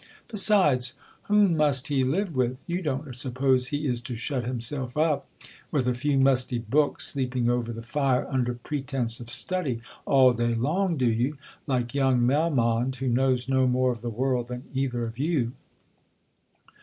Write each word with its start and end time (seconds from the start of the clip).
Besides, 0.29 0.93
whom 1.25 1.55
must 1.55 1.85
he 1.85 2.03
live 2.03 2.35
with? 2.35 2.57
You 2.65 2.81
don't 2.81 3.15
suppose 3.15 3.67
he 3.67 3.85
is 3.85 4.01
to 4.01 4.15
shut 4.15 4.43
himself 4.45 4.97
up, 4.97 5.29
with 5.69 5.87
a 5.87 5.93
few 5.93 6.17
musty 6.17 6.57
books, 6.57 7.05
sleeping 7.11 7.51
over 7.51 7.71
the 7.71 7.83
fire, 7.83 8.25
under 8.27 8.55
pretence 8.55 9.19
of 9.19 9.29
study, 9.29 9.79
all 10.07 10.33
day 10.33 10.55
long, 10.55 10.97
do 10.97 11.05
you? 11.05 11.37
like 11.67 11.93
young 11.93 12.19
Melmond, 12.25 12.95
who 12.95 13.09
knows 13.09 13.47
no 13.47 13.67
more 13.67 13.91
of 13.91 14.01
the 14.01 14.09
world 14.09 14.47
than 14.47 14.63
either 14.73 15.05
of 15.05 15.19
you 15.19 15.51